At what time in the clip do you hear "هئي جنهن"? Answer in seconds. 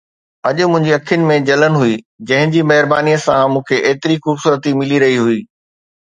1.81-2.55